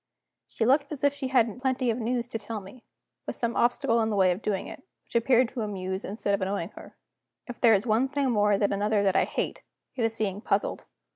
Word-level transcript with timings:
She 0.47 0.65
looked 0.65 0.91
as 0.91 1.03
if 1.03 1.13
she 1.13 1.27
had 1.27 1.61
plenty 1.61 1.91
of 1.91 1.99
news 1.99 2.25
to 2.29 2.39
tell 2.39 2.59
me 2.59 2.83
with 3.27 3.35
some 3.35 3.55
obstacle 3.55 4.01
in 4.01 4.09
the 4.09 4.15
way 4.15 4.31
of 4.31 4.41
doing 4.41 4.65
it, 4.65 4.81
which 5.03 5.15
appeared 5.15 5.47
to 5.49 5.61
amuse 5.61 6.03
instead 6.03 6.33
of 6.33 6.41
annoying 6.41 6.69
her. 6.69 6.97
If 7.45 7.61
there 7.61 7.75
is 7.75 7.85
one 7.85 8.07
thing 8.07 8.31
more 8.31 8.57
than 8.57 8.73
another 8.73 9.03
that 9.03 9.15
I 9.15 9.25
hate, 9.25 9.61
it 9.95 10.03
is 10.03 10.17
being 10.17 10.41
puzzled. 10.41 10.85